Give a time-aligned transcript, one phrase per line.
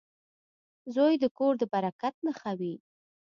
[0.95, 2.73] •زوی د کور د برکت نښه وي.